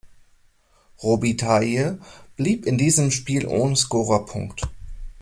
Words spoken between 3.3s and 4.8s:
ohne Scorerpunkt.